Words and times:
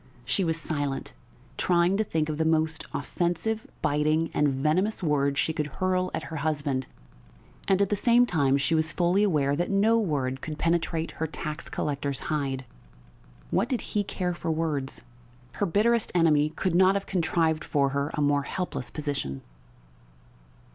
She 0.25 0.43
was 0.43 0.59
silent, 0.59 1.13
trying 1.59 1.95
to 1.97 2.03
think 2.03 2.27
of 2.27 2.39
the 2.39 2.43
most 2.43 2.85
offensive, 2.91 3.67
biting, 3.83 4.31
and 4.33 4.47
venomous 4.47 5.03
word 5.03 5.37
she 5.37 5.53
could 5.53 5.67
hurl 5.67 6.09
at 6.15 6.23
her 6.33 6.37
husband, 6.37 6.87
and 7.67 7.83
at 7.83 7.89
the 7.91 7.95
same 7.95 8.25
time 8.25 8.57
she 8.57 8.73
was 8.73 8.91
fully 8.91 9.21
aware 9.21 9.55
that 9.55 9.69
no 9.69 9.99
word 9.99 10.41
could 10.41 10.57
penetrate 10.57 11.11
her 11.11 11.27
tax 11.27 11.69
collector's 11.69 12.19
hide. 12.33 12.65
What 13.51 13.69
did 13.69 13.81
he 13.93 14.03
care 14.03 14.33
for 14.33 14.49
words? 14.49 15.03
Her 15.57 15.67
bitterest 15.67 16.11
enemy 16.15 16.49
could 16.49 16.73
not 16.73 16.95
have 16.95 17.05
contrived 17.05 17.63
for 17.63 17.89
her 17.89 18.09
a 18.15 18.21
more 18.21 18.41
helpless 18.41 18.89
position. 18.89 19.43